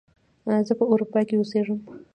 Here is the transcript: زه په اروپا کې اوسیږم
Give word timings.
زه 0.67 0.73
په 0.79 0.83
اروپا 0.91 1.19
کې 1.27 1.35
اوسیږم 1.37 1.79